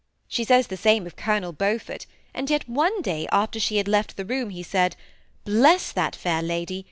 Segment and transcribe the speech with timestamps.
[0.27, 4.17] She says the same of Colonel Beaufort; and yet one day after she had left
[4.17, 4.95] the room he said,'
[5.45, 6.79] Bless that fair lady